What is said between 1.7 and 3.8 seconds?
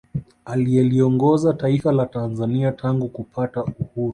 la Tanzania tangu kupata